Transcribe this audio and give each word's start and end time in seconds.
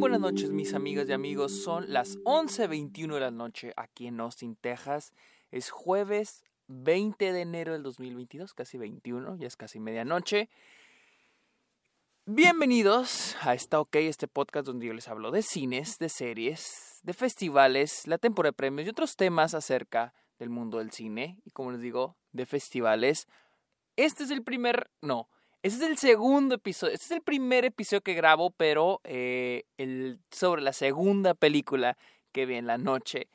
buenas 0.00 0.20
noches 0.20 0.50
mis 0.50 0.72
amigas 0.72 1.06
y 1.10 1.12
amigos, 1.12 1.62
son 1.62 1.92
las 1.92 2.16
11.21 2.20 3.12
de 3.12 3.20
la 3.20 3.30
noche 3.30 3.74
aquí 3.76 4.06
en 4.06 4.18
Austin, 4.20 4.56
Texas. 4.56 5.12
Es 5.50 5.68
jueves 5.68 6.42
20 6.68 7.34
de 7.34 7.40
enero 7.42 7.74
del 7.74 7.82
2022, 7.82 8.54
casi 8.54 8.78
21, 8.78 9.36
ya 9.36 9.46
es 9.46 9.58
casi 9.58 9.78
medianoche. 9.78 10.48
Bienvenidos 12.24 13.36
a 13.42 13.52
Está 13.52 13.78
OK, 13.78 13.96
este 13.96 14.26
podcast 14.26 14.66
donde 14.66 14.86
yo 14.86 14.94
les 14.94 15.06
hablo 15.06 15.30
de 15.30 15.42
cines, 15.42 15.98
de 15.98 16.08
series, 16.08 17.00
de 17.02 17.12
festivales, 17.12 18.06
la 18.06 18.16
temporada 18.16 18.52
de 18.52 18.56
premios 18.56 18.86
y 18.86 18.90
otros 18.90 19.16
temas 19.16 19.52
acerca 19.52 20.14
del 20.38 20.48
mundo 20.48 20.78
del 20.78 20.92
cine 20.92 21.42
y 21.44 21.50
como 21.50 21.72
les 21.72 21.82
digo, 21.82 22.16
de 22.32 22.46
festivales. 22.46 23.28
Este 23.96 24.24
es 24.24 24.30
el 24.30 24.42
primer, 24.42 24.90
no, 25.02 25.28
este 25.62 25.84
es 25.84 25.90
el 25.90 25.98
segundo 25.98 26.54
episodio, 26.54 26.94
este 26.94 27.04
es 27.04 27.10
el 27.10 27.20
primer 27.20 27.66
episodio 27.66 28.00
que 28.00 28.14
grabo, 28.14 28.50
pero 28.50 29.00
eh, 29.04 29.64
sobre 30.30 30.62
la 30.62 30.72
segunda 30.72 31.34
película 31.34 31.98
que 32.32 32.46
vi 32.46 32.54
en 32.54 32.66
la 32.66 32.78
noche 32.78 33.28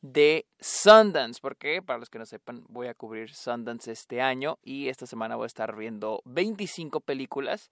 de 0.00 0.46
Sundance, 0.60 1.40
porque 1.40 1.82
para 1.82 1.98
los 1.98 2.08
que 2.08 2.20
no 2.20 2.26
sepan, 2.26 2.64
voy 2.68 2.86
a 2.86 2.94
cubrir 2.94 3.34
Sundance 3.34 3.90
este 3.90 4.20
año 4.20 4.60
y 4.62 4.90
esta 4.90 5.06
semana 5.06 5.34
voy 5.34 5.44
a 5.44 5.46
estar 5.46 5.74
viendo 5.74 6.22
25 6.24 7.00
películas. 7.00 7.70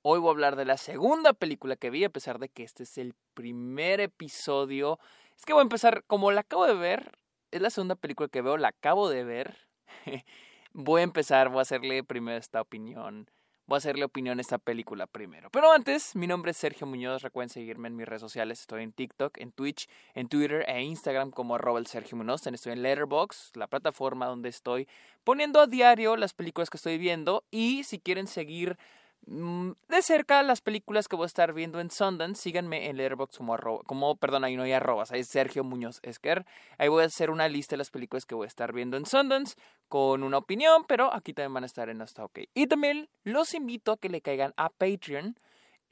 Hoy 0.00 0.20
voy 0.20 0.28
a 0.28 0.32
hablar 0.32 0.56
de 0.56 0.64
la 0.64 0.78
segunda 0.78 1.34
película 1.34 1.76
que 1.76 1.90
vi, 1.90 2.04
a 2.04 2.10
pesar 2.10 2.38
de 2.38 2.48
que 2.48 2.62
este 2.62 2.84
es 2.84 2.96
el 2.96 3.14
primer 3.34 4.00
episodio. 4.00 4.98
Es 5.36 5.44
que 5.44 5.52
voy 5.52 5.60
a 5.60 5.64
empezar, 5.64 6.04
como 6.06 6.32
la 6.32 6.40
acabo 6.42 6.66
de 6.66 6.74
ver, 6.74 7.18
es 7.50 7.60
la 7.60 7.68
segunda 7.68 7.94
película 7.94 8.30
que 8.30 8.40
veo, 8.40 8.56
la 8.56 8.68
acabo 8.68 9.10
de 9.10 9.24
ver. 9.24 9.58
voy 10.72 11.02
a 11.02 11.04
empezar, 11.04 11.50
voy 11.50 11.58
a 11.58 11.62
hacerle 11.62 12.02
primero 12.04 12.38
esta 12.38 12.62
opinión 12.62 13.28
voy 13.70 13.76
a 13.76 13.78
hacerle 13.78 14.04
opinión 14.04 14.38
a 14.38 14.40
esta 14.40 14.58
película 14.58 15.06
primero. 15.06 15.48
Pero 15.52 15.70
antes, 15.70 16.16
mi 16.16 16.26
nombre 16.26 16.50
es 16.50 16.56
Sergio 16.56 16.88
Muñoz. 16.88 17.22
Recuerden 17.22 17.50
seguirme 17.50 17.86
en 17.86 17.94
mis 17.94 18.04
redes 18.04 18.20
sociales. 18.20 18.62
Estoy 18.62 18.82
en 18.82 18.92
TikTok, 18.92 19.38
en 19.38 19.52
Twitch, 19.52 19.88
en 20.14 20.28
Twitter 20.28 20.64
e 20.68 20.82
Instagram 20.82 21.30
como 21.30 21.56
el 21.56 21.86
Sergio 21.86 22.18
Muñoz. 22.18 22.44
Estoy 22.44 22.72
en 22.72 22.82
Letterboxd, 22.82 23.54
la 23.56 23.68
plataforma 23.68 24.26
donde 24.26 24.48
estoy 24.48 24.88
poniendo 25.22 25.60
a 25.60 25.68
diario 25.68 26.16
las 26.16 26.34
películas 26.34 26.68
que 26.68 26.78
estoy 26.78 26.98
viendo. 26.98 27.44
Y 27.52 27.84
si 27.84 28.00
quieren 28.00 28.26
seguir 28.26 28.76
de 29.26 30.02
cerca 30.02 30.42
las 30.42 30.60
películas 30.60 31.06
que 31.06 31.16
voy 31.16 31.24
a 31.24 31.26
estar 31.26 31.52
viendo 31.52 31.80
en 31.80 31.90
Sundance. 31.90 32.42
Síganme 32.42 32.88
en 32.88 32.96
Letterboxd 32.96 33.36
como 33.36 33.54
arroba, 33.54 33.82
como, 33.86 34.16
perdón, 34.16 34.44
ahí 34.44 34.56
no 34.56 34.62
hay 34.62 34.72
arrobas, 34.72 35.12
es 35.12 35.28
Sergio 35.28 35.62
Muñoz 35.62 36.00
Esquer. 36.02 36.44
Ahí 36.78 36.88
voy 36.88 37.02
a 37.02 37.06
hacer 37.06 37.30
una 37.30 37.48
lista 37.48 37.74
de 37.74 37.78
las 37.78 37.90
películas 37.90 38.26
que 38.26 38.34
voy 38.34 38.46
a 38.46 38.48
estar 38.48 38.72
viendo 38.72 38.96
en 38.96 39.06
Sundance 39.06 39.56
con 39.88 40.22
una 40.22 40.38
opinión, 40.38 40.84
pero 40.86 41.12
aquí 41.12 41.32
también 41.32 41.54
van 41.54 41.62
a 41.64 41.66
estar 41.66 41.88
en 41.88 42.02
Hasta 42.02 42.24
OK. 42.24 42.40
Y 42.54 42.66
también 42.66 43.08
los 43.24 43.54
invito 43.54 43.92
a 43.92 43.96
que 43.96 44.08
le 44.08 44.20
caigan 44.20 44.52
a 44.56 44.70
Patreon. 44.70 45.38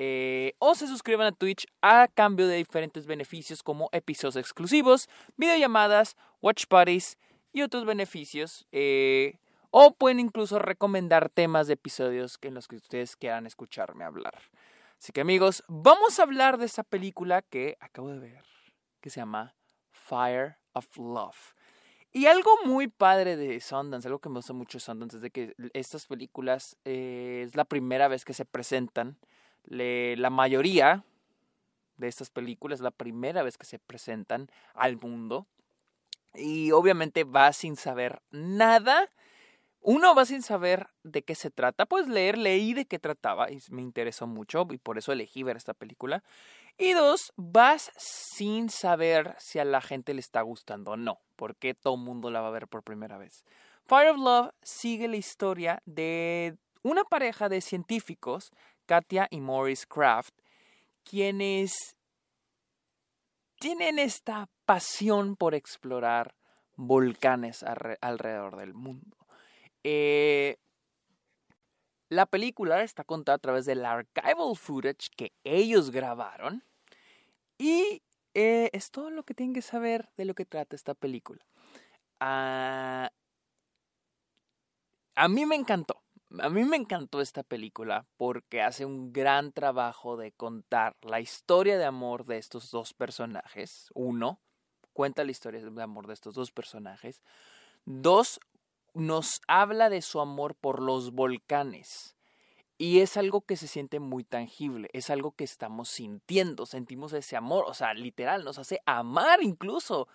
Eh, 0.00 0.54
o 0.60 0.76
se 0.76 0.86
suscriban 0.86 1.26
a 1.26 1.32
Twitch 1.32 1.66
a 1.82 2.06
cambio 2.06 2.46
de 2.46 2.56
diferentes 2.56 3.06
beneficios 3.06 3.64
como 3.64 3.88
episodios 3.90 4.36
exclusivos, 4.36 5.08
videollamadas, 5.36 6.16
watch 6.40 6.66
parties 6.68 7.18
y 7.52 7.62
otros 7.62 7.84
beneficios. 7.84 8.66
Eh, 8.70 9.38
o 9.70 9.94
pueden 9.94 10.20
incluso 10.20 10.58
recomendar 10.58 11.28
temas 11.28 11.66
de 11.66 11.74
episodios 11.74 12.38
en 12.42 12.54
los 12.54 12.68
que 12.68 12.76
ustedes 12.76 13.16
quieran 13.16 13.46
escucharme 13.46 14.04
hablar. 14.04 14.34
Así 14.98 15.12
que 15.12 15.20
amigos, 15.20 15.62
vamos 15.68 16.18
a 16.18 16.24
hablar 16.24 16.58
de 16.58 16.66
esta 16.66 16.82
película 16.82 17.42
que 17.42 17.76
acabo 17.80 18.08
de 18.08 18.18
ver, 18.18 18.44
que 19.00 19.10
se 19.10 19.20
llama 19.20 19.54
Fire 19.90 20.56
of 20.72 20.96
Love. 20.96 21.54
Y 22.10 22.26
algo 22.26 22.50
muy 22.64 22.88
padre 22.88 23.36
de 23.36 23.60
Sundance, 23.60 24.08
algo 24.08 24.18
que 24.18 24.30
me 24.30 24.36
gusta 24.36 24.54
mucho 24.54 24.78
de 24.78 24.80
Sundance, 24.80 25.16
es 25.16 25.22
de 25.22 25.30
que 25.30 25.54
estas 25.74 26.06
películas 26.06 26.76
eh, 26.84 27.44
es 27.46 27.54
la 27.54 27.64
primera 27.64 28.08
vez 28.08 28.24
que 28.24 28.32
se 28.32 28.44
presentan. 28.44 29.18
la 29.64 30.30
mayoría 30.30 31.04
de 31.98 32.08
estas 32.08 32.30
películas 32.30 32.78
es 32.78 32.82
la 32.82 32.90
primera 32.90 33.42
vez 33.42 33.58
que 33.58 33.66
se 33.66 33.78
presentan 33.78 34.50
al 34.74 34.96
mundo. 34.96 35.46
Y 36.34 36.72
obviamente 36.72 37.24
va 37.24 37.52
sin 37.52 37.76
saber 37.76 38.22
nada 38.30 39.10
uno 39.90 40.14
va 40.14 40.26
sin 40.26 40.42
saber 40.42 40.90
de 41.02 41.22
qué 41.22 41.34
se 41.34 41.50
trata, 41.50 41.86
pues 41.86 42.08
leer, 42.08 42.36
leí 42.36 42.74
de 42.74 42.84
qué 42.84 42.98
trataba 42.98 43.50
y 43.50 43.58
me 43.70 43.80
interesó 43.80 44.26
mucho 44.26 44.66
y 44.70 44.76
por 44.76 44.98
eso 44.98 45.12
elegí 45.12 45.42
ver 45.42 45.56
esta 45.56 45.72
película. 45.72 46.22
Y 46.76 46.92
dos, 46.92 47.32
vas 47.36 47.90
sin 47.96 48.68
saber 48.68 49.34
si 49.38 49.60
a 49.60 49.64
la 49.64 49.80
gente 49.80 50.12
le 50.12 50.20
está 50.20 50.42
gustando 50.42 50.90
o 50.90 50.96
no, 50.98 51.22
porque 51.36 51.72
todo 51.72 51.94
el 51.94 52.02
mundo 52.02 52.30
la 52.30 52.42
va 52.42 52.48
a 52.48 52.50
ver 52.50 52.68
por 52.68 52.82
primera 52.82 53.16
vez. 53.16 53.46
Fire 53.86 54.10
of 54.10 54.18
Love 54.18 54.50
sigue 54.60 55.08
la 55.08 55.16
historia 55.16 55.80
de 55.86 56.58
una 56.82 57.04
pareja 57.04 57.48
de 57.48 57.62
científicos, 57.62 58.50
Katia 58.84 59.26
y 59.30 59.40
Maurice 59.40 59.86
Kraft, 59.88 60.34
quienes 61.02 61.96
tienen 63.58 63.98
esta 63.98 64.50
pasión 64.66 65.34
por 65.34 65.54
explorar 65.54 66.34
volcanes 66.76 67.62
alrededor 67.62 68.58
del 68.58 68.74
mundo. 68.74 69.16
Eh, 69.84 70.56
la 72.08 72.26
película 72.26 72.82
está 72.82 73.04
contada 73.04 73.36
a 73.36 73.40
través 73.40 73.66
del 73.66 73.84
archival 73.84 74.56
footage 74.56 75.10
que 75.16 75.32
ellos 75.44 75.90
grabaron. 75.90 76.64
Y 77.58 78.02
eh, 78.34 78.70
es 78.72 78.90
todo 78.90 79.10
lo 79.10 79.24
que 79.24 79.34
tienen 79.34 79.54
que 79.54 79.62
saber 79.62 80.08
de 80.16 80.24
lo 80.24 80.34
que 80.34 80.46
trata 80.46 80.76
esta 80.76 80.94
película. 80.94 81.44
Ah, 82.20 83.10
a 85.14 85.28
mí 85.28 85.44
me 85.46 85.56
encantó. 85.56 86.02
A 86.40 86.50
mí 86.50 86.62
me 86.64 86.76
encantó 86.76 87.20
esta 87.20 87.42
película 87.42 88.06
porque 88.16 88.62
hace 88.62 88.84
un 88.84 89.12
gran 89.12 89.52
trabajo 89.52 90.16
de 90.16 90.32
contar 90.32 90.96
la 91.00 91.20
historia 91.20 91.78
de 91.78 91.86
amor 91.86 92.26
de 92.26 92.38
estos 92.38 92.70
dos 92.70 92.92
personajes. 92.94 93.90
Uno, 93.94 94.40
cuenta 94.92 95.24
la 95.24 95.30
historia 95.30 95.60
de 95.60 95.82
amor 95.82 96.06
de 96.06 96.14
estos 96.14 96.34
dos 96.34 96.52
personajes. 96.52 97.22
Dos, 97.86 98.40
nos 98.98 99.40
habla 99.46 99.88
de 99.88 100.02
su 100.02 100.20
amor 100.20 100.54
por 100.54 100.82
los 100.82 101.12
volcanes. 101.12 102.16
Y 102.76 103.00
es 103.00 103.16
algo 103.16 103.40
que 103.40 103.56
se 103.56 103.66
siente 103.66 103.98
muy 103.98 104.22
tangible, 104.22 104.88
es 104.92 105.10
algo 105.10 105.32
que 105.32 105.42
estamos 105.42 105.88
sintiendo, 105.88 106.64
sentimos 106.64 107.12
ese 107.12 107.36
amor, 107.36 107.64
o 107.66 107.74
sea, 107.74 107.92
literal, 107.92 108.44
nos 108.44 108.58
hace 108.58 108.80
amar 108.86 109.42
incluso. 109.42 110.06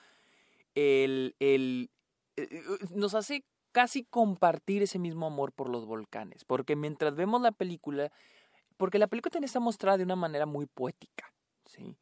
El, 0.76 1.36
el, 1.40 1.92
eh, 2.38 2.48
eh, 2.52 2.62
nos 2.92 3.16
hace 3.16 3.44
casi 3.74 4.06
compartir 4.06 4.82
ese 4.82 4.98
mismo 4.98 5.26
amor 5.26 5.52
por 5.52 5.68
los 5.68 5.86
volcanes, 5.86 6.46
porque 6.46 6.78
mientras 6.78 7.16
vemos 7.16 7.42
la 7.42 7.52
película, 7.52 8.12
porque 8.78 8.98
la 8.98 9.08
película 9.08 9.32
también 9.32 9.48
está 9.48 9.60
mostrada 9.60 9.98
de 9.98 10.06
una 10.06 10.16
manera 10.16 10.46
muy 10.46 10.66
poética, 10.66 11.34
¿sí? 11.66 11.98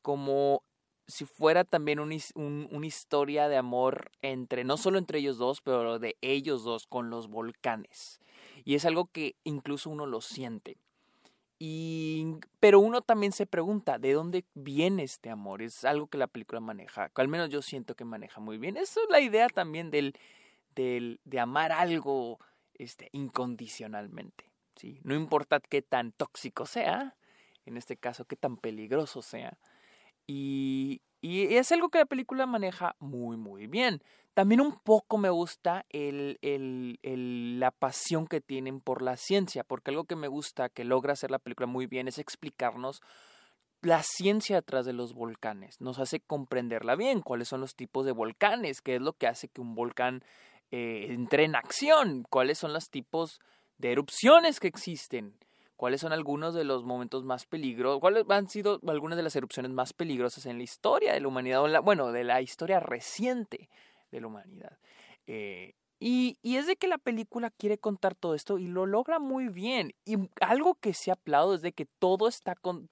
Como 0.00 0.62
si 1.06 1.24
fuera 1.26 1.64
también 1.64 1.98
una 2.00 2.86
historia 2.86 3.48
de 3.48 3.56
amor 3.56 4.10
entre, 4.22 4.64
no 4.64 4.76
solo 4.76 4.98
entre 4.98 5.18
ellos 5.18 5.36
dos, 5.36 5.60
pero 5.60 5.98
de 5.98 6.16
ellos 6.22 6.64
dos 6.64 6.86
con 6.86 7.10
los 7.10 7.28
volcanes. 7.28 8.20
Y 8.64 8.74
es 8.74 8.84
algo 8.84 9.06
que 9.06 9.36
incluso 9.44 9.90
uno 9.90 10.06
lo 10.06 10.20
siente. 10.20 10.78
Y, 11.58 12.36
pero 12.58 12.80
uno 12.80 13.02
también 13.02 13.32
se 13.32 13.46
pregunta, 13.46 13.98
¿de 13.98 14.12
dónde 14.12 14.44
viene 14.54 15.02
este 15.02 15.30
amor? 15.30 15.62
Es 15.62 15.84
algo 15.84 16.06
que 16.06 16.18
la 16.18 16.26
película 16.26 16.60
maneja, 16.60 17.10
al 17.14 17.28
menos 17.28 17.50
yo 17.50 17.62
siento 17.62 17.94
que 17.94 18.04
maneja 18.04 18.40
muy 18.40 18.58
bien. 18.58 18.76
Eso 18.76 19.00
es 19.02 19.10
la 19.10 19.20
idea 19.20 19.48
también 19.48 19.90
del, 19.90 20.14
del, 20.74 21.20
de 21.24 21.40
amar 21.40 21.70
algo 21.70 22.38
este, 22.74 23.08
incondicionalmente. 23.12 24.50
¿sí? 24.74 25.00
No 25.04 25.14
importa 25.14 25.60
qué 25.60 25.82
tan 25.82 26.12
tóxico 26.12 26.66
sea, 26.66 27.14
en 27.66 27.76
este 27.76 27.96
caso, 27.96 28.24
qué 28.24 28.36
tan 28.36 28.56
peligroso 28.56 29.22
sea 29.22 29.58
y, 30.26 31.02
y 31.20 31.56
es 31.56 31.72
algo 31.72 31.88
que 31.88 31.98
la 31.98 32.06
película 32.06 32.44
maneja 32.46 32.96
muy, 32.98 33.36
muy 33.36 33.66
bien. 33.66 34.02
También 34.34 34.60
un 34.60 34.72
poco 34.72 35.16
me 35.16 35.30
gusta 35.30 35.86
el, 35.90 36.38
la 37.60 37.70
pasión 37.70 38.26
que 38.26 38.40
tienen 38.40 38.80
por 38.80 39.00
la 39.00 39.16
ciencia, 39.16 39.62
porque 39.62 39.90
algo 39.90 40.04
que 40.04 40.16
me 40.16 40.28
gusta, 40.28 40.68
que 40.68 40.84
logra 40.84 41.12
hacer 41.12 41.30
la 41.30 41.38
película 41.38 41.68
muy 41.68 41.86
bien, 41.86 42.08
es 42.08 42.18
explicarnos 42.18 43.00
la 43.80 44.02
ciencia 44.02 44.56
detrás 44.56 44.86
de 44.86 44.92
los 44.92 45.14
volcanes. 45.14 45.80
Nos 45.80 46.00
hace 46.00 46.18
comprenderla 46.18 46.96
bien, 46.96 47.22
cuáles 47.22 47.48
son 47.48 47.60
los 47.60 47.76
tipos 47.76 48.04
de 48.04 48.12
volcanes, 48.12 48.82
qué 48.82 48.96
es 48.96 49.00
lo 49.00 49.12
que 49.12 49.28
hace 49.28 49.48
que 49.48 49.60
un 49.60 49.76
volcán 49.76 50.24
eh, 50.72 51.06
entre 51.10 51.44
en 51.44 51.54
acción, 51.54 52.24
cuáles 52.28 52.58
son 52.58 52.72
los 52.72 52.90
tipos 52.90 53.40
de 53.78 53.92
erupciones 53.92 54.58
que 54.58 54.68
existen 54.68 55.38
cuáles 55.76 56.00
son 56.00 56.12
algunos 56.12 56.54
de 56.54 56.64
los 56.64 56.84
momentos 56.84 57.24
más 57.24 57.46
peligrosos, 57.46 58.00
cuáles 58.00 58.24
han 58.28 58.48
sido 58.48 58.80
algunas 58.86 59.16
de 59.16 59.22
las 59.22 59.36
erupciones 59.36 59.72
más 59.72 59.92
peligrosas 59.92 60.46
en 60.46 60.58
la 60.58 60.64
historia 60.64 61.12
de 61.12 61.20
la 61.20 61.28
humanidad, 61.28 61.82
bueno, 61.82 62.12
de 62.12 62.24
la 62.24 62.40
historia 62.40 62.80
reciente 62.80 63.68
de 64.10 64.20
la 64.20 64.26
humanidad. 64.26 64.78
Eh, 65.26 65.74
y, 66.06 66.36
es 66.42 66.66
de 66.66 66.76
que 66.76 66.86
la 66.86 66.98
película 66.98 67.50
quiere 67.50 67.78
contar 67.78 68.14
todo 68.14 68.34
esto 68.34 68.58
y 68.58 68.66
lo 68.66 68.84
logra 68.84 69.18
muy 69.18 69.48
bien. 69.48 69.94
Y 70.04 70.16
algo 70.40 70.74
que 70.74 70.92
se 70.92 71.10
aplaudo 71.10 71.54
es 71.54 71.62
de 71.62 71.72
que 71.72 71.86
todo 71.86 72.28
está 72.28 72.54
con... 72.54 72.90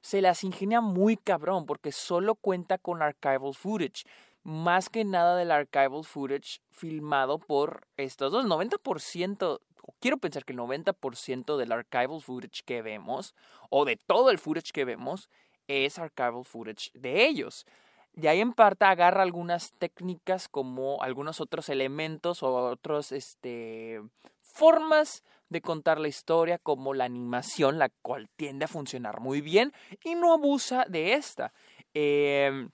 se 0.00 0.22
las 0.22 0.44
ingenia 0.44 0.80
muy 0.80 1.18
cabrón 1.18 1.66
porque 1.66 1.92
solo 1.92 2.36
cuenta 2.36 2.78
con 2.78 3.02
archival 3.02 3.54
footage. 3.54 4.04
Más 4.44 4.88
que 4.88 5.04
nada 5.04 5.36
del 5.36 5.50
archival 5.50 6.04
footage 6.04 6.62
filmado 6.70 7.38
por 7.38 7.86
estos 7.98 8.32
dos. 8.32 8.46
90% 8.46 9.60
quiero 10.00 10.18
pensar 10.18 10.44
que 10.44 10.52
el 10.52 10.58
90% 10.58 11.56
del 11.56 11.72
archival 11.72 12.20
footage 12.20 12.62
que 12.64 12.82
vemos, 12.82 13.34
o 13.70 13.84
de 13.84 13.96
todo 13.96 14.30
el 14.30 14.38
footage 14.38 14.72
que 14.72 14.84
vemos, 14.84 15.28
es 15.68 15.98
archival 15.98 16.44
footage 16.44 16.90
de 16.94 17.26
ellos. 17.26 17.66
De 18.12 18.28
ahí 18.28 18.40
en 18.40 18.52
parte 18.52 18.84
agarra 18.84 19.22
algunas 19.22 19.72
técnicas 19.78 20.48
como 20.48 21.02
algunos 21.02 21.40
otros 21.40 21.68
elementos 21.68 22.44
o 22.44 22.54
otros 22.54 23.10
este, 23.10 24.00
formas 24.40 25.24
de 25.48 25.60
contar 25.60 25.98
la 25.98 26.08
historia 26.08 26.58
como 26.58 26.94
la 26.94 27.04
animación, 27.04 27.78
la 27.78 27.88
cual 28.02 28.28
tiende 28.36 28.66
a 28.66 28.68
funcionar 28.68 29.20
muy 29.20 29.40
bien 29.40 29.72
y 30.04 30.14
no 30.14 30.32
abusa 30.32 30.84
de 30.88 31.14
esta. 31.14 31.52
Em, 31.92 32.70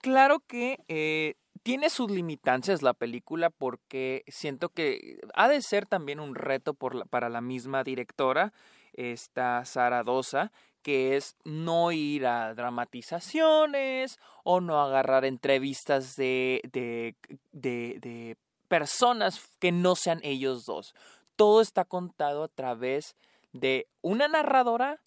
claro 0.00 0.40
que 0.40 0.78
eh, 0.88 1.36
tiene 1.62 1.90
sus 1.90 2.10
limitancias 2.10 2.82
la 2.82 2.94
película 2.94 3.50
porque 3.50 4.24
siento 4.28 4.68
que 4.68 5.18
ha 5.34 5.48
de 5.48 5.62
ser 5.62 5.86
también 5.86 6.20
un 6.20 6.34
reto 6.34 6.74
para 6.74 7.28
la 7.28 7.40
misma 7.40 7.84
directora, 7.84 8.52
esta 8.94 9.64
Sara 9.64 10.02
Dosa, 10.02 10.52
que 10.82 11.16
es 11.16 11.36
no 11.44 11.92
ir 11.92 12.26
a 12.26 12.54
dramatizaciones 12.54 14.18
o 14.44 14.60
no 14.60 14.80
agarrar 14.80 15.24
entrevistas 15.24 16.16
de, 16.16 16.62
de, 16.72 17.14
de, 17.52 17.98
de 18.00 18.36
personas 18.68 19.40
que 19.58 19.72
no 19.72 19.96
sean 19.96 20.20
ellos 20.22 20.64
dos. 20.64 20.94
Todo 21.36 21.60
está 21.60 21.84
contado 21.84 22.44
a 22.44 22.48
través 22.48 23.16
de 23.52 23.86
una 24.02 24.28
narradora 24.28 25.00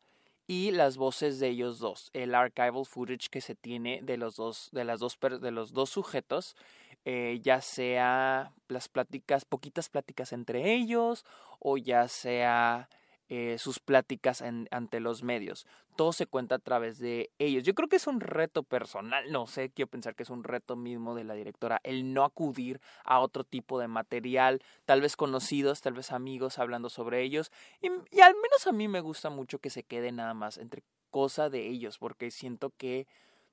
y 0.51 0.71
las 0.71 0.97
voces 0.97 1.39
de 1.39 1.47
ellos 1.47 1.79
dos, 1.79 2.09
el 2.11 2.35
archival 2.35 2.85
footage 2.85 3.29
que 3.29 3.39
se 3.39 3.55
tiene 3.55 4.01
de 4.03 4.17
los 4.17 4.35
dos, 4.35 4.67
de 4.73 4.83
las 4.83 4.99
dos, 4.99 5.17
de 5.39 5.49
los 5.49 5.71
dos 5.71 5.91
sujetos, 5.91 6.57
eh, 7.05 7.39
ya 7.41 7.61
sea 7.61 8.51
las 8.67 8.89
pláticas, 8.89 9.45
poquitas 9.45 9.87
pláticas 9.87 10.33
entre 10.33 10.73
ellos, 10.73 11.23
o 11.59 11.77
ya 11.77 12.09
sea 12.09 12.89
eh, 13.33 13.57
sus 13.59 13.79
pláticas 13.79 14.41
ante 14.41 14.99
los 14.99 15.23
medios. 15.23 15.65
Todo 15.95 16.11
se 16.11 16.27
cuenta 16.27 16.55
a 16.55 16.59
través 16.59 16.99
de 16.99 17.31
ellos. 17.39 17.63
Yo 17.63 17.73
creo 17.73 17.87
que 17.87 17.95
es 17.95 18.05
un 18.05 18.19
reto 18.19 18.61
personal, 18.61 19.31
no 19.31 19.47
sé, 19.47 19.69
quiero 19.69 19.89
pensar 19.89 20.15
que 20.15 20.23
es 20.23 20.29
un 20.29 20.43
reto 20.43 20.75
mismo 20.75 21.15
de 21.15 21.23
la 21.23 21.33
directora, 21.33 21.79
el 21.83 22.13
no 22.13 22.25
acudir 22.25 22.81
a 23.05 23.21
otro 23.21 23.45
tipo 23.45 23.79
de 23.79 23.87
material, 23.87 24.61
tal 24.83 24.99
vez 24.99 25.15
conocidos, 25.15 25.79
tal 25.79 25.93
vez 25.93 26.11
amigos 26.11 26.59
hablando 26.59 26.89
sobre 26.89 27.21
ellos. 27.21 27.53
Y, 27.81 27.87
al 27.87 28.35
menos 28.35 28.67
a 28.67 28.73
mí 28.73 28.89
me 28.89 28.99
gusta 28.99 29.29
mucho 29.29 29.59
que 29.59 29.69
se 29.69 29.83
quede 29.83 30.11
nada 30.11 30.33
más 30.33 30.57
entre 30.57 30.83
cosa 31.09 31.49
de 31.49 31.69
ellos, 31.69 31.99
porque 31.99 32.31
siento 32.31 32.73
que 32.75 33.07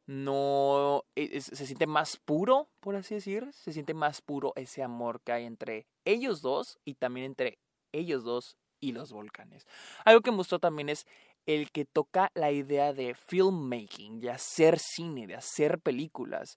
no 0.07 1.05
e, 1.15 1.41
se 1.41 1.67
siente 1.67 1.87
más 1.87 2.17
puro, 2.17 2.69
por 2.81 2.97
así 2.97 3.15
decir, 3.15 3.49
se 3.53 3.73
siente 3.73 3.95
más 3.95 4.23
puro 4.23 4.55
ese 4.57 4.83
amor 4.83 5.21
que 5.21 5.31
hay 5.31 5.45
entre 5.45 5.87
ellos 6.05 6.43
dos 6.43 6.81
y 6.85 6.95
también 6.95 7.27
entre 7.27 7.61
ellos 7.93 8.25
dos 8.25 8.57
y 8.81 8.93
los 8.93 9.13
volcanes. 9.13 9.67
Algo 10.05 10.21
que 10.21 10.31
me 10.31 10.39
gustó 10.39 10.59
también 10.59 10.89
es 10.89 11.07
el 11.47 11.71
que 11.71 11.87
toca 11.87 12.31
la 12.35 12.53
idea 12.53 12.93
de 12.93 13.15
filmmaking, 13.15 14.21
de 14.21 14.31
hacer 14.31 14.79
cine, 14.79 15.27
de 15.27 15.35
hacer 15.35 15.79
películas. 15.79 16.57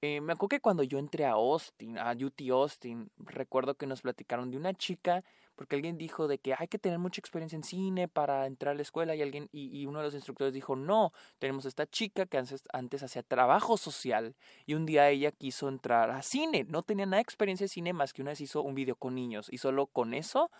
Eh, 0.00 0.20
me 0.20 0.32
acuerdo 0.32 0.48
que 0.48 0.60
cuando 0.60 0.82
yo 0.82 0.98
entré 0.98 1.24
a 1.26 1.32
Austin, 1.32 1.96
a 1.96 2.10
UT 2.10 2.40
Austin, 2.50 3.08
recuerdo 3.18 3.76
que 3.76 3.86
nos 3.86 4.02
platicaron 4.02 4.50
de 4.50 4.56
una 4.56 4.74
chica, 4.74 5.22
porque 5.54 5.76
alguien 5.76 5.96
dijo 5.96 6.26
de 6.26 6.38
que 6.38 6.56
hay 6.58 6.66
que 6.66 6.80
tener 6.80 6.98
mucha 6.98 7.20
experiencia 7.20 7.54
en 7.54 7.62
cine 7.62 8.08
para 8.08 8.46
entrar 8.46 8.72
a 8.72 8.74
la 8.74 8.82
escuela 8.82 9.14
y 9.14 9.22
alguien 9.22 9.48
y, 9.52 9.86
uno 9.86 10.00
de 10.00 10.06
los 10.06 10.14
instructores 10.14 10.52
dijo 10.52 10.74
no, 10.74 11.12
tenemos 11.38 11.64
esta 11.64 11.86
chica 11.86 12.26
que 12.26 12.38
antes, 12.38 12.64
antes 12.72 13.04
hacía 13.04 13.22
trabajo 13.22 13.76
social 13.76 14.34
y 14.66 14.74
un 14.74 14.86
día 14.86 15.08
ella 15.08 15.30
quiso 15.30 15.68
entrar 15.68 16.10
a 16.10 16.22
cine, 16.22 16.64
no 16.64 16.82
tenía 16.82 17.06
nada 17.06 17.18
de 17.18 17.22
experiencia 17.22 17.66
en 17.66 17.68
cine 17.68 17.92
más 17.92 18.12
que 18.12 18.22
una 18.22 18.32
vez 18.32 18.40
hizo 18.40 18.62
un 18.62 18.74
video 18.74 18.96
con 18.96 19.14
niños 19.14 19.46
y 19.52 19.58
solo 19.58 19.86
con 19.86 20.14
eso 20.14 20.50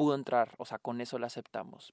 pudo 0.00 0.14
entrar, 0.14 0.54
o 0.56 0.64
sea, 0.64 0.78
con 0.78 1.02
eso 1.02 1.18
la 1.18 1.26
aceptamos. 1.26 1.92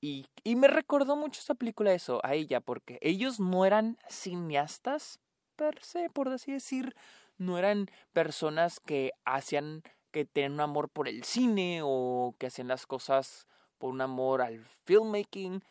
Y, 0.00 0.28
y 0.44 0.54
me 0.54 0.68
recordó 0.68 1.16
mucho 1.16 1.40
esa 1.40 1.56
película 1.56 1.92
eso, 1.92 2.20
a 2.22 2.34
ella, 2.34 2.60
porque 2.60 3.00
ellos 3.02 3.40
no 3.40 3.64
eran 3.64 3.98
cineastas 4.08 5.18
per 5.56 5.82
se, 5.82 6.10
por 6.10 6.28
así 6.28 6.52
decir, 6.52 6.94
no 7.36 7.58
eran 7.58 7.86
personas 8.12 8.78
que 8.78 9.10
hacían, 9.24 9.82
que 10.12 10.26
tenían 10.26 10.52
un 10.52 10.60
amor 10.60 10.90
por 10.90 11.08
el 11.08 11.24
cine 11.24 11.80
o 11.82 12.36
que 12.38 12.46
hacían 12.46 12.68
las 12.68 12.86
cosas 12.86 13.48
por 13.78 13.90
un 13.90 14.00
amor 14.00 14.40
al 14.40 14.64
filmmaking. 14.84 15.64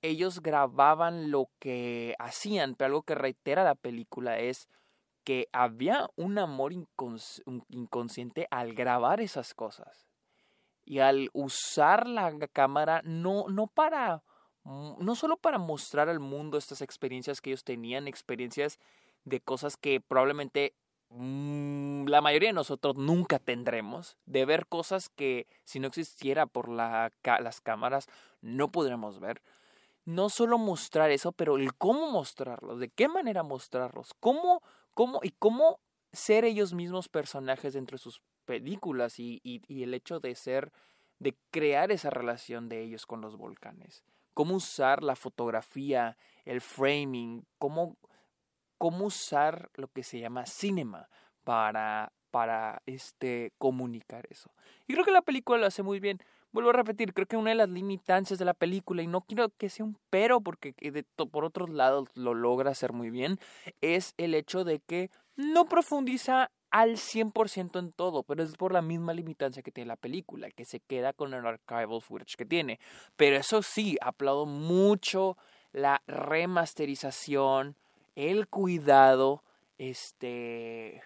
Ellos 0.00 0.40
grababan 0.40 1.30
lo 1.30 1.50
que 1.58 2.14
hacían, 2.18 2.76
pero 2.76 2.86
algo 2.86 3.02
que 3.02 3.14
reitera 3.14 3.62
la 3.62 3.74
película 3.74 4.38
es 4.38 4.70
que 5.22 5.48
había 5.52 6.08
un 6.16 6.38
amor 6.38 6.72
inconsciente 6.72 8.48
al 8.50 8.72
grabar 8.72 9.20
esas 9.20 9.52
cosas 9.52 10.13
y 10.84 10.98
al 10.98 11.30
usar 11.32 12.06
la 12.06 12.32
cámara 12.48 13.00
no, 13.04 13.48
no 13.48 13.66
para, 13.66 14.22
no 14.64 15.14
solo 15.14 15.36
para 15.36 15.58
mostrar 15.58 16.08
al 16.08 16.20
mundo 16.20 16.58
estas 16.58 16.82
experiencias 16.82 17.40
que 17.40 17.50
ellos 17.50 17.64
tenían, 17.64 18.08
experiencias 18.08 18.78
de 19.24 19.40
cosas 19.40 19.76
que 19.76 20.00
probablemente 20.00 20.74
mm, 21.10 22.06
la 22.06 22.20
mayoría 22.20 22.50
de 22.50 22.54
nosotros 22.54 22.96
nunca 22.96 23.38
tendremos, 23.38 24.16
de 24.26 24.44
ver 24.44 24.66
cosas 24.66 25.08
que 25.08 25.46
si 25.64 25.80
no 25.80 25.88
existiera 25.88 26.46
por 26.46 26.68
la, 26.68 27.12
las 27.40 27.60
cámaras 27.60 28.06
no 28.40 28.70
podremos 28.70 29.20
ver. 29.20 29.42
No 30.04 30.28
solo 30.28 30.58
mostrar 30.58 31.10
eso, 31.10 31.32
pero 31.32 31.56
el 31.56 31.74
cómo 31.74 32.10
mostrarlos, 32.10 32.78
de 32.78 32.90
qué 32.90 33.08
manera 33.08 33.42
mostrarlos, 33.42 34.12
cómo, 34.20 34.62
cómo 34.92 35.20
y 35.22 35.30
cómo 35.30 35.80
ser 36.14 36.44
ellos 36.44 36.74
mismos 36.74 37.08
personajes 37.08 37.74
dentro 37.74 37.96
de 37.96 38.02
sus 38.02 38.22
películas 38.44 39.18
y, 39.18 39.40
el 39.68 39.94
hecho 39.94 40.20
de 40.20 40.34
ser, 40.34 40.72
de 41.18 41.36
crear 41.50 41.92
esa 41.92 42.10
relación 42.10 42.68
de 42.68 42.82
ellos 42.82 43.06
con 43.06 43.20
los 43.20 43.36
volcanes. 43.36 44.04
Cómo 44.34 44.56
usar 44.56 45.02
la 45.02 45.16
fotografía, 45.16 46.16
el 46.44 46.60
framing, 46.60 47.46
cómo, 47.58 47.96
cómo 48.78 49.06
usar 49.06 49.70
lo 49.74 49.88
que 49.88 50.02
se 50.02 50.18
llama 50.18 50.46
cinema 50.46 51.08
para, 51.44 52.12
para 52.30 52.82
este, 52.86 53.52
comunicar 53.58 54.26
eso. 54.30 54.50
Y 54.86 54.94
creo 54.94 55.04
que 55.04 55.12
la 55.12 55.22
película 55.22 55.58
lo 55.58 55.66
hace 55.66 55.82
muy 55.82 56.00
bien. 56.00 56.18
Vuelvo 56.54 56.70
a 56.70 56.74
repetir, 56.74 57.12
creo 57.14 57.26
que 57.26 57.36
una 57.36 57.50
de 57.50 57.56
las 57.56 57.68
limitancias 57.68 58.38
de 58.38 58.44
la 58.44 58.54
película, 58.54 59.02
y 59.02 59.08
no 59.08 59.22
quiero 59.22 59.48
que 59.50 59.68
sea 59.68 59.84
un 59.84 59.98
pero, 60.08 60.40
porque 60.40 60.72
de, 60.78 61.02
por 61.02 61.44
otros 61.44 61.68
lados 61.68 62.08
lo 62.14 62.32
logra 62.32 62.70
hacer 62.70 62.92
muy 62.92 63.10
bien, 63.10 63.38
es 63.80 64.14
el 64.18 64.34
hecho 64.34 64.62
de 64.62 64.78
que 64.78 65.10
no 65.36 65.66
profundiza 65.66 66.50
al 66.74 66.96
100% 66.96 67.78
en 67.78 67.92
todo, 67.92 68.24
pero 68.24 68.42
es 68.42 68.56
por 68.56 68.72
la 68.72 68.82
misma 68.82 69.14
limitancia 69.14 69.62
que 69.62 69.70
tiene 69.70 69.86
la 69.86 69.96
película, 69.96 70.50
que 70.50 70.64
se 70.64 70.80
queda 70.80 71.12
con 71.12 71.32
el 71.32 71.46
archival 71.46 72.02
footage 72.02 72.36
que 72.36 72.44
tiene. 72.44 72.80
Pero 73.14 73.36
eso 73.36 73.62
sí, 73.62 73.96
aplaudo 74.00 74.44
mucho 74.44 75.36
la 75.72 76.02
remasterización, 76.08 77.76
el 78.16 78.48
cuidado, 78.48 79.44
este... 79.78 81.02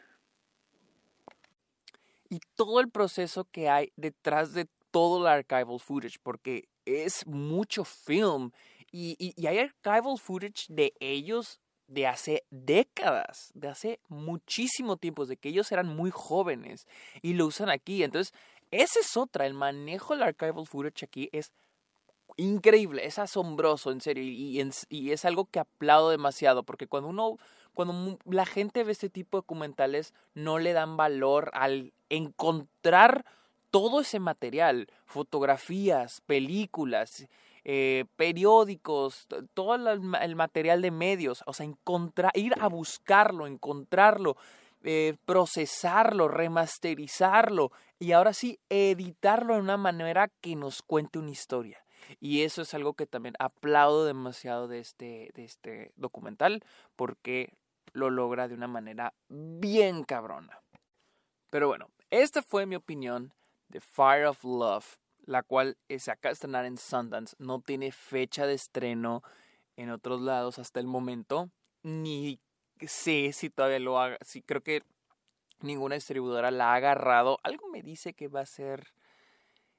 Y 2.31 2.41
todo 2.57 2.81
el 2.81 2.91
proceso 2.91 3.45
que 3.45 3.69
hay 3.69 3.93
detrás 3.97 4.55
de 4.55 4.69
todo 4.91 5.21
el 5.21 5.26
archival 5.26 5.81
footage, 5.81 6.19
porque 6.23 6.69
es 6.87 7.26
mucho 7.26 7.85
film. 7.85 8.52
Y, 8.91 9.17
y, 9.19 9.35
y 9.37 9.47
hay 9.47 9.59
archival 9.59 10.19
footage 10.19 10.67
de 10.69 10.95
ellos 10.99 11.61
de 11.88 12.07
hace 12.07 12.45
décadas, 12.50 13.50
de 13.54 13.68
hace 13.68 14.00
muchísimo 14.09 14.97
tiempo, 14.97 15.26
de 15.26 15.37
que 15.37 15.49
ellos 15.49 15.73
eran 15.73 15.88
muy 15.88 16.11
jóvenes 16.12 16.87
y 17.23 17.35
lo 17.35 17.47
usan 17.47 17.71
aquí. 17.71 18.04
Entonces, 18.04 18.33
esa 18.71 19.00
es 19.00 19.16
otra, 19.16 19.47
el 19.47 19.54
manejo 19.54 20.14
del 20.14 20.23
archival 20.23 20.66
footage 20.66 21.04
aquí 21.04 21.28
es 21.33 21.50
increíble, 22.37 23.04
es 23.04 23.18
asombroso, 23.18 23.90
en 23.90 24.00
serio, 24.00 24.23
y, 24.23 24.61
es 25.11 25.25
algo 25.25 25.47
que 25.47 25.59
aplaudo 25.59 26.11
demasiado, 26.11 26.62
porque 26.62 26.87
cuando 26.87 27.09
uno, 27.09 27.38
cuando 27.75 28.18
la 28.26 28.47
gente 28.47 28.85
ve 28.85 28.92
este 28.92 29.09
tipo 29.09 29.38
de 29.38 29.40
documentales, 29.40 30.14
no 30.35 30.59
le 30.59 30.73
dan 30.73 30.97
valor 30.97 31.50
al 31.54 31.92
encontrar 32.11 33.25
todo 33.71 34.00
ese 34.00 34.21
material, 34.21 34.88
fotografías, 35.04 36.21
películas, 36.26 37.26
eh, 37.71 38.07
periódicos, 38.17 39.27
todo 39.53 39.75
el 39.75 40.37
material 40.37 40.81
de 40.81 40.91
medios, 40.91 41.43
o 41.45 41.53
sea, 41.53 41.67
encontrar, 41.67 42.33
ir 42.35 42.55
a 42.59 42.67
buscarlo, 42.67 43.47
encontrarlo, 43.47 44.39
eh, 44.85 45.19
procesarlo, 45.27 46.29
remasterizarlo 46.29 47.71
y 47.99 48.13
ahora 48.13 48.33
sí 48.33 48.59
editarlo 48.71 49.53
de 49.53 49.61
una 49.61 49.77
manera 49.77 50.31
que 50.41 50.57
nos 50.57 50.81
cuente 50.81 51.19
una 51.19 51.29
historia. 51.29 51.85
Y 52.21 52.41
eso 52.41 52.63
es 52.63 52.73
algo 52.73 52.95
que 52.95 53.05
también 53.05 53.35
aplaudo 53.39 54.07
demasiado 54.07 54.67
de 54.67 54.79
este, 54.79 55.31
de 55.35 55.45
este 55.45 55.93
documental 55.97 56.65
porque 56.97 57.53
lo 57.93 58.09
logra 58.09 58.49
de 58.49 58.55
una 58.55 58.67
manera 58.67 59.13
bien 59.29 60.05
cabrona. 60.05 60.63
Pero 61.51 61.69
bueno, 61.69 61.91
esta 62.09 62.41
fue 62.41 62.65
mi 62.65 62.77
opinión 62.77 63.35
de 63.69 63.83
Fire 63.83 64.25
of 64.25 64.43
Love 64.43 64.97
la 65.28 65.42
cual 65.42 65.76
se 65.88 66.11
acaba 66.11 66.30
de 66.30 66.35
estrenar 66.35 66.64
en 66.64 66.78
Sundance, 66.78 67.37
no 67.38 67.61
tiene 67.61 67.92
fecha 67.92 68.47
de 68.47 68.54
estreno 68.54 69.23
en 69.76 69.90
otros 69.90 70.23
lados 70.23 70.58
hasta 70.58 70.80
el 70.80 70.87
momento, 70.87 71.50
ni 71.82 72.40
sé 72.80 73.32
si 73.35 73.50
todavía 73.50 73.78
lo 73.78 74.00
haga, 74.00 74.16
sí 74.25 74.40
creo 74.40 74.62
que 74.62 74.82
ninguna 75.61 75.97
distribuidora 75.97 76.50
la 76.50 76.73
ha 76.73 76.76
agarrado, 76.76 77.40
algo 77.42 77.68
me 77.68 77.82
dice 77.82 78.14
que 78.14 78.28
va 78.28 78.40
a 78.40 78.47
ser, 78.47 78.94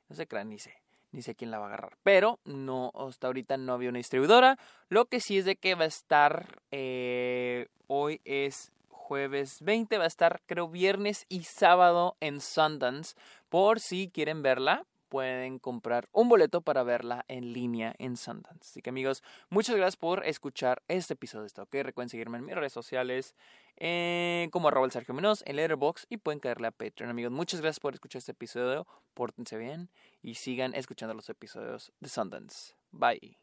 no 0.07 0.15
sé, 0.15 0.27
ni 0.45 0.59
sé, 0.59 0.83
ni 1.11 1.23
sé 1.23 1.33
quién 1.33 1.49
la 1.49 1.57
va 1.57 1.65
a 1.65 1.67
agarrar. 1.69 1.97
Pero 2.03 2.39
no, 2.45 2.91
hasta 2.93 3.25
ahorita 3.25 3.57
no 3.57 3.73
había 3.73 3.89
una 3.89 3.97
distribuidora. 3.97 4.59
Lo 4.87 5.05
que 5.05 5.19
sí 5.19 5.39
es 5.39 5.45
de 5.45 5.55
que 5.55 5.73
va 5.73 5.85
a 5.85 5.87
estar, 5.87 6.61
eh, 6.69 7.69
hoy 7.87 8.21
es 8.23 8.71
jueves 8.89 9.63
20, 9.63 9.97
va 9.97 10.03
a 10.03 10.07
estar 10.07 10.41
creo 10.45 10.69
viernes 10.69 11.25
y 11.27 11.43
sábado 11.45 12.17
en 12.19 12.39
Sundance. 12.39 13.15
Por 13.49 13.79
si 13.79 14.11
quieren 14.11 14.43
verla, 14.43 14.85
pueden 15.09 15.59
comprar 15.59 16.07
un 16.11 16.29
boleto 16.29 16.61
para 16.61 16.83
verla 16.83 17.25
en 17.27 17.51
línea 17.53 17.95
en 17.97 18.15
Sundance. 18.15 18.69
Así 18.69 18.81
que 18.81 18.91
amigos, 18.91 19.23
muchas 19.49 19.75
gracias 19.75 19.97
por 19.97 20.25
escuchar 20.25 20.81
este 20.87 21.15
episodio 21.15 21.41
de 21.41 21.47
esto, 21.47 21.63
¿ok? 21.63 21.75
Recuerden 21.83 22.09
seguirme 22.09 22.37
en 22.37 22.45
mis 22.45 22.55
redes 22.55 22.73
sociales 22.73 23.35
eh, 23.77 24.49
como 24.51 24.67
arroba 24.67 24.85
el 24.85 24.91
Sergio 24.91 25.13
Menos, 25.13 25.43
en 25.45 25.55
Letterboxd 25.55 26.05
y 26.09 26.17
pueden 26.17 26.39
caerle 26.39 26.67
a 26.67 26.71
Patreon, 26.71 27.09
amigos. 27.09 27.31
Muchas 27.31 27.61
gracias 27.61 27.79
por 27.79 27.93
escuchar 27.93 28.19
este 28.19 28.33
episodio, 28.33 28.87
pórtense 29.13 29.57
bien 29.57 29.89
y 30.21 30.35
sigan 30.35 30.73
escuchando 30.75 31.13
los 31.13 31.29
episodios 31.29 31.91
de 31.99 32.09
Sundance. 32.09 32.75
Bye. 32.91 33.37